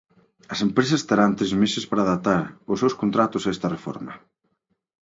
[0.53, 4.13] As empresas terán tres meses para adaptar os seus contratos a esta reforma.